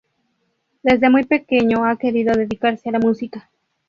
[0.81, 3.51] Desde muy pequeño ha querido dedicarse a la música.